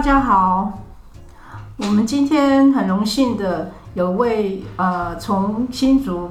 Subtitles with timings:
[0.00, 0.78] 大家好，
[1.76, 6.30] 我们今天很荣幸的有位呃从新竹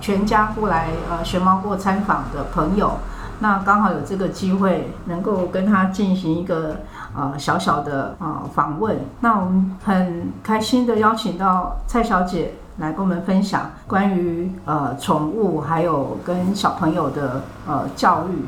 [0.00, 2.92] 全家过来呃学猫过参访的朋友，
[3.40, 6.76] 那刚好有这个机会能够跟他进行一个
[7.12, 18.44] 呃小小的呃访问，那我们很开心的邀请到蔡小姐来跟我们分享关于呃宠物还有跟小朋友的呃教育。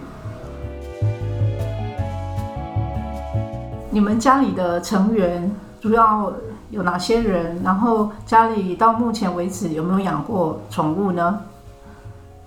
[3.93, 6.33] 你们家里的成员主要
[6.71, 7.61] 有哪些人？
[7.65, 11.41] 然后家里到目前为止有没有养过宠物呢？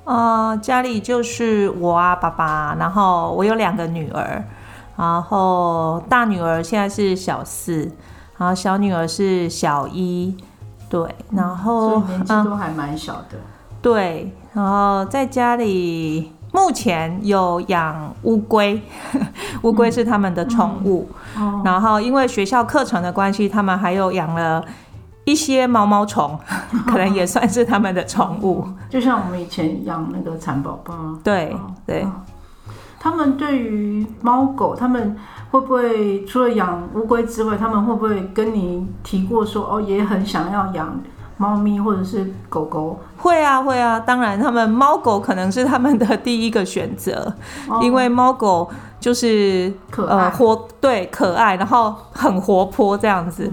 [0.05, 4.41] 呃，家里就是我啊，爸爸，然后我有两个女儿，
[4.95, 7.91] 然后大女儿现在是小四，
[8.37, 10.37] 然后小女儿是小一，
[10.89, 13.37] 对，然后年纪都还蛮小的，
[13.81, 16.31] 对，然后在家里。
[16.53, 18.79] 目前有养乌龟，
[19.63, 21.09] 乌龟是他们的宠物。
[21.65, 24.63] 然后因为学校课程的关系，他们还有养了
[25.25, 26.39] 一些毛毛虫，
[26.87, 28.65] 可能也算是他们的宠物。
[28.87, 30.93] 就像我们以前养那个蚕宝宝。
[31.23, 31.53] 对
[31.87, 32.07] 对。
[32.99, 35.17] 他们对于猫狗，他们
[35.51, 40.97] 会不会除了养乌龟之外，他们会不会跟你提过说，哦，也很想要养？
[41.43, 42.97] 猫咪或者是狗狗？
[43.17, 47.33] 会啊会啊，当然他们猫狗可能是他们的第一个选择，
[47.81, 53.51] 因为猫狗就是可活对可爱，然后很活泼这样子，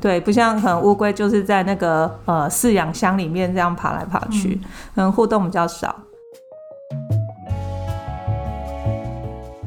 [0.00, 4.60] 对，不像可能乌龟就是在那个呃饲养箱里面这样爬来爬去，
[4.94, 5.92] 嗯，互动比较少。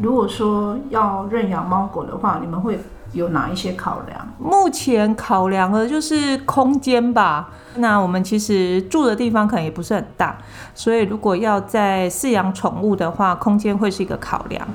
[0.01, 2.79] 如果说要认养猫狗的话，你们会？
[3.16, 4.27] 有哪一些考量？
[4.38, 7.49] 目前考量的就是空间吧。
[7.77, 10.38] 那我们其实住的地方可能也不是很大，
[10.73, 14.66] 所以如果要在饲养宠物的话，空间会是一个考量。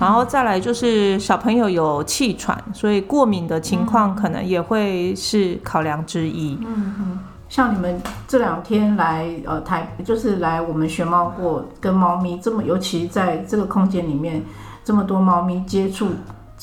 [0.00, 6.58] 然后再来就是小朋友有气喘，所以过敏的情况可能也会是考量之一。
[6.66, 14.42] 嗯嗯，像你们这两天来呃台，就是来我们学猫过，跟猫咪这么，尤其在这个空间里面
[14.84, 16.08] 这么多猫咪接触。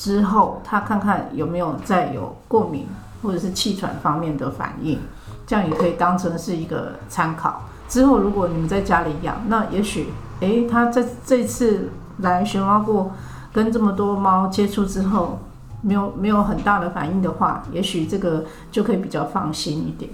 [0.00, 2.86] 之后，他看看有没有再有过敏
[3.22, 4.98] 或者是气喘方面的反应，
[5.46, 7.64] 这样也可以当成是一个参考。
[7.86, 10.08] 之后，如果你们在家里养，那也许，
[10.40, 11.90] 诶，他在这次
[12.20, 13.12] 来熊猫过，
[13.52, 15.38] 跟这么多猫接触之后，
[15.82, 20.10] 没有没有很大的反应的话，也许这个就可以比较放心一点。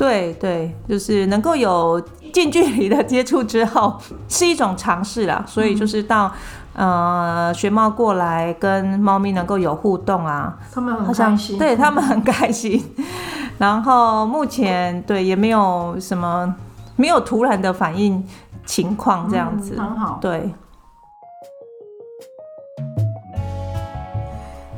[0.00, 2.00] 对对，就是能够有
[2.32, 5.44] 近距离的接触之后，是一种尝试啦。
[5.46, 6.32] 所以就是到。
[6.72, 12.80] 呃，学猫过来跟猫咪能够有互动啊，他们很开心，对他们很开心。
[13.58, 16.54] 然后目前对也没有什么
[16.94, 18.24] 没有突然的反应
[18.64, 20.18] 情况这样子，很好。
[20.22, 20.54] 对。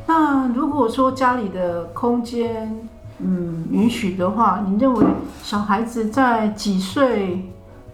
[0.07, 2.89] 那如果说家里的空间
[3.23, 5.07] 嗯允许的话，你认为
[5.43, 7.49] 小孩子在几岁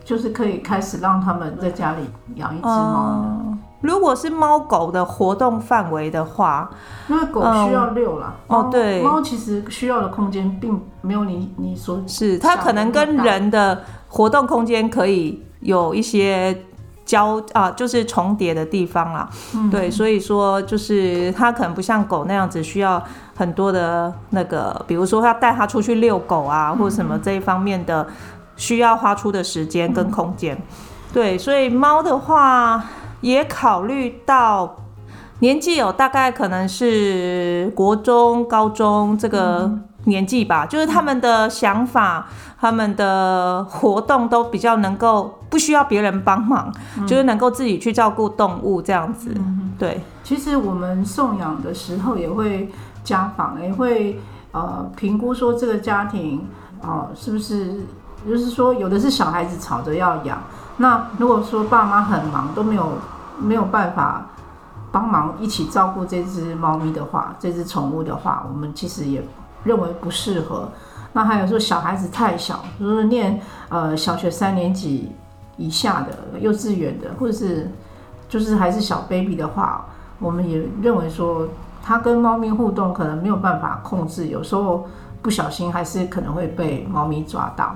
[0.05, 1.99] 就是可以开始让他们在家里
[2.37, 3.59] 养一只猫呢？
[3.81, 6.69] 如果是猫狗的活动范围的话，
[7.07, 8.35] 那狗需要遛了。
[8.49, 16.65] 哦，对，猫其实需要的空间并没有你你所是，它可能跟人的活动空间可以有一些
[17.09, 19.29] 交啊，就是重叠的地方啦。
[19.69, 23.03] 对，所以说就是它可能不像狗那样子需要
[23.35, 28.07] 很多的那个，比如说要带它出去遛狗啊，或什么这一方面的
[28.57, 30.57] 需要花出的时间跟空间。
[31.13, 32.85] 对，所以猫的话。
[33.21, 34.77] 也考虑到
[35.41, 39.69] 年纪有大概可能是国中、高中这个
[40.05, 42.27] 年纪吧，就是他们的想法、
[42.61, 46.73] 他们的活动都比较能够不需要别人帮忙，
[47.07, 49.35] 就是能够自己去照顾动物这样子。
[49.79, 52.71] 对，其实我们送养的时候也会
[53.05, 54.21] 家访，也会
[54.53, 56.47] 呃评估说这个家庭
[56.81, 57.87] 哦是不是，
[58.27, 60.39] 就是说有的是小孩子吵着要养。
[60.79, 62.93] 那如果说爸妈很忙都没有
[63.39, 64.27] 没有办法
[64.91, 69.23] 帮忙一起照顾这只猫咪的话，这只宠物的话，我们其实也
[69.65, 70.69] 认为不适合。
[71.13, 75.11] 那还有说小孩子太小，如是念呃小学三年级
[75.57, 77.71] 以下的幼稚园的，或者是
[78.29, 79.87] 就是还是小 baby 的话，
[80.19, 81.49] 我们也认为说
[81.83, 84.87] 他跟猫咪互动可能没有办法控制，有时候
[85.23, 87.75] 不小心还是可能会被猫咪抓到。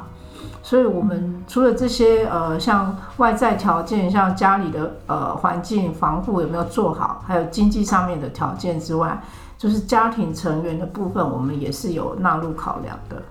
[0.63, 9.21] 所以，我们除了这些呃，像外在条件，像家里的呃环境防护有没有做好，还有经济上面的条件之外，
[9.63, 13.23] 就是家庭成员的部分，我们也是有纳入考量的。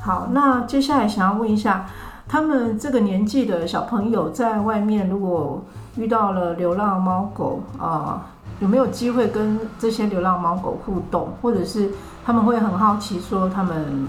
[0.00, 1.84] 好，那接下来想要问一下，
[2.26, 5.62] 他们这个年纪的小朋友在外面如果
[5.96, 8.28] 遇到了流浪猫狗啊、
[8.60, 11.90] 有没有机会跟这些流浪猫狗互动，或者是
[12.24, 14.08] 他们会很好奇说他们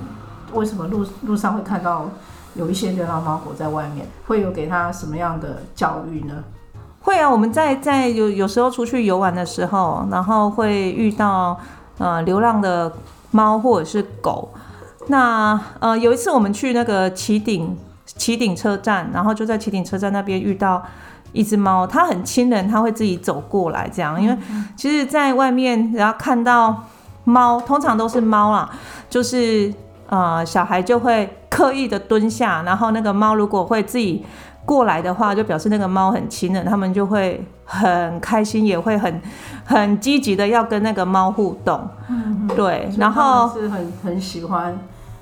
[0.54, 2.06] 为什么路路上会看到
[2.56, 6.42] 有一些流浪猫狗在外面，会有给他什么样的教育呢？
[7.04, 11.60] 会啊，我们在在有有时候出去游玩的时候，然后会遇到
[11.98, 12.92] 呃流浪的
[13.32, 14.50] 猫或者是狗。
[15.08, 20.82] 那呃有一次我们去那个旗顶旗顶车站，然后就在旗顶车站那边遇到
[21.34, 24.22] 一只猫，它很亲人，它会自己走过来这样。
[24.22, 24.38] 因为
[24.78, 26.86] 其实，在外面然后看到
[27.26, 28.70] 猫，通常都是猫啦，
[29.10, 29.74] 就是
[30.08, 34.26] 呃小孩就会刻意的蹲下，然后那个猫如果会自己。
[34.66, 39.22] 过来的话，就表示那个猫很亲人，他们就会很开心，也会很
[39.66, 41.88] 很积极的要跟那个猫互动。
[42.10, 44.78] 嗯，对，然后是很很喜欢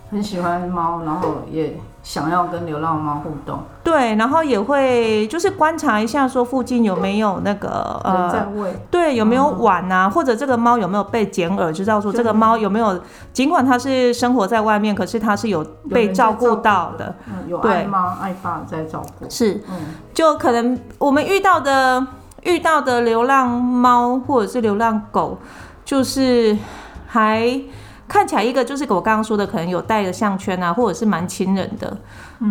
[0.09, 1.73] 很喜欢猫，然后也。
[2.03, 8.47] 想要跟流浪猫互动，对，然后也会就是观察一下，说附近有没有那个呃，
[8.89, 12.99] 对，有没有碗啊，或者这个猫有没有被剪耳，就知道说这个猫有没有，
[13.31, 17.13] 尽管它是生活在外面，可是它是有被照顾到的，
[17.47, 19.75] 有爱妈爱爸在照顾，是，嗯，
[20.13, 22.05] 就可能我们遇到的
[22.41, 25.37] 遇到的流浪猫或者是流浪狗，
[25.85, 26.57] 就是
[27.05, 27.61] 还。
[28.11, 31.97] 看起来一个就是我刚刚说的，可能有带着项圈啊，或者是蛮亲人的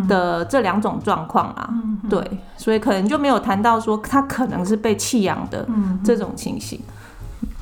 [0.09, 1.69] 的这两种状况啊，
[2.09, 2.19] 对，
[2.57, 5.69] 所以可能就没有谈到说他可能是被弃养的
[6.03, 6.81] 这种情形。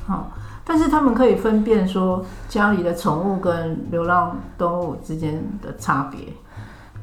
[0.07, 0.31] 好，
[0.63, 6.21] 但是他们可以分辨说家里的宠物跟流浪动物之间的差别。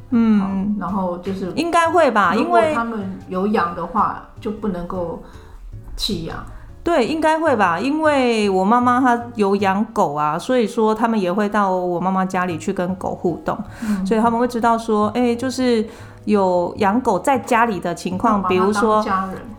[0.09, 5.23] 嗯，然后就是应该会吧，因为他们有养的话就不能够
[5.95, 6.39] 弃养。
[6.87, 13.59] 对，应该会吧，因为我妈妈她有养狗啊，所以说他们也会到我妈妈家里去跟狗互动，
[14.07, 15.85] 所以他们会知道说，哎，就是
[16.27, 19.05] 有养狗在家里的情况，比如说，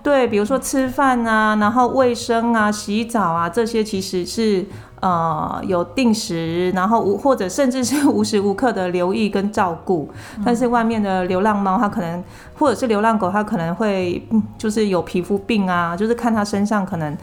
[0.01, 4.65] 对，比如说吃饭啊，然后卫生啊、洗澡啊这些，其实是。
[4.99, 10.09] 呃，有定时，然后无或者甚至是无时无刻的留意跟照顾，
[10.43, 12.23] 但是外面的流浪猫，它可能
[12.57, 14.27] 或者是流浪狗，它可能会
[14.57, 17.15] 就是有皮肤病啊，就是看它身上可能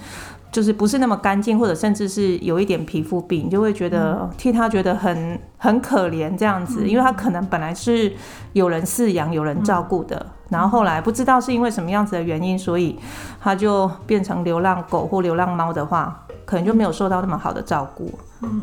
[0.53, 8.13] 就是不是那么干净，或者甚至是有一点皮肤病，就会觉得替它觉得很很可怜这样子，因为它可能本来是
[8.53, 12.97] 有人饲养、有人照顾的，然后后来不知道是因为什么样子的原因，所以
[13.41, 16.21] 它就变成流浪狗或流浪猫的话。
[16.45, 18.19] 可能就没有受到那么好的照顾。
[18.43, 18.63] 嗯，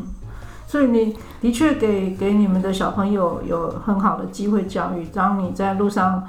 [0.66, 5.06] 所以你的确给给你们的小朋友有很好的机会教育。
[5.06, 6.22] 当你在路上，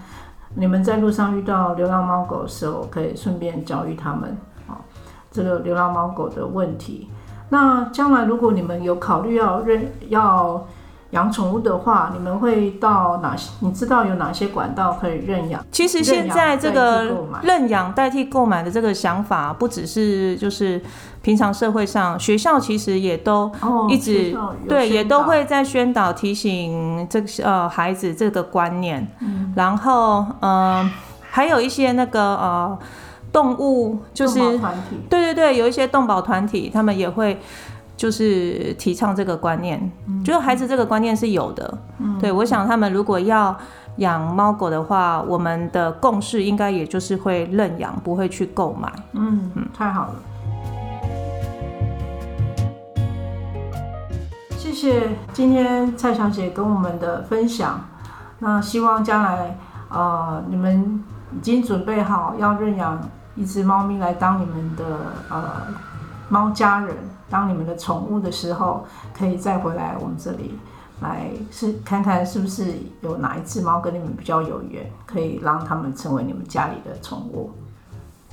[0.56, 4.78] 你们在路上遇到流浪猫狗的时候，可以顺便教育他们啊，
[5.32, 7.10] 这个流浪猫狗的问题。
[7.50, 10.66] 那将来如果你们有考虑要认要。
[11.14, 13.52] 养宠物的话，你们会到哪些？
[13.60, 15.64] 你知道有哪些管道可以认养？
[15.72, 20.82] 其实现在这个认养代替购买的这个想法，不只是就是
[21.22, 23.52] 平常社会上，学校其实也都
[23.90, 24.36] 一直
[24.68, 29.08] 对，也都会在宣导提醒这个呃孩子这个观念。
[29.56, 30.90] 然后嗯，
[31.30, 32.80] 还有一些那个呃
[33.32, 34.40] 动物就是
[35.10, 37.40] 对对对，有一些动保团体，他们也会。
[37.96, 39.92] 就是提倡这个观念，
[40.24, 41.78] 就是孩子这个观念是有的。
[42.20, 43.56] 对，我想他们如果要
[43.98, 48.92] 养猫狗的话，我们的共识应该也就是会认养，不会去购买。
[49.14, 50.16] 嗯嗯，太好了，
[54.58, 57.80] 谢谢今天蔡小姐跟我们的分享。
[58.40, 59.58] 那希望将来
[59.90, 61.02] 呃你们
[61.38, 63.00] 已经准备好要认养
[63.36, 64.84] 一只猫咪来当你们的
[65.30, 65.44] 呃
[66.34, 66.96] 猫家人。
[67.30, 68.86] 当你们的宠物的时候，
[69.18, 70.56] 可以再回来我们这里
[71.02, 77.52] 来是看看是不是有哪一只猫跟你们比较有缘，可以让他们成为你们家里的宠物。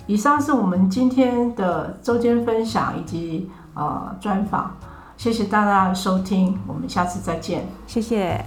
[0.06, 4.74] 以上是我们今天的周间分享以及呃专访，
[5.16, 8.44] 谢谢大家的收听，我们下次再见，谢谢。